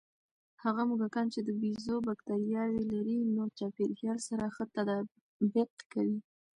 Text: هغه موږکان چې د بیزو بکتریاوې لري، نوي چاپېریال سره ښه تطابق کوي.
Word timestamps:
هغه 0.63 0.81
موږکان 0.89 1.27
چې 1.33 1.39
د 1.43 1.49
بیزو 1.61 1.95
بکتریاوې 2.07 2.81
لري، 2.93 3.17
نوي 3.35 3.51
چاپېریال 3.57 4.19
سره 4.27 4.43
ښه 4.55 4.63
تطابق 4.75 5.75
کوي. 5.93 6.17